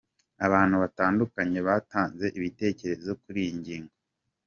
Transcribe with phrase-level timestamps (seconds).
[0.45, 3.93] Abantu batandukanye batanze ibitekerezo kuri iyi ngingo.